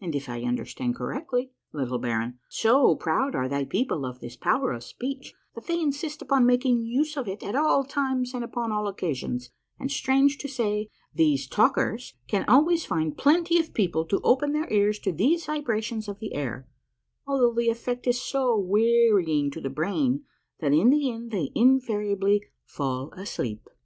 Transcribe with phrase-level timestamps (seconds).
[0.00, 4.70] And if I understand correctly, little baron, so proud are thy people of this power
[4.70, 8.70] of speech that they insist upon making use of it at all times and upon
[8.70, 14.20] all occasions, and, strange to say, tliese' talkers' can always find plenty of people to
[14.22, 16.68] open their ears to these vibrations of the air,
[17.26, 20.24] although the effect is so wearying to the brain
[20.60, 23.68] that in the end they invariably fall asleep.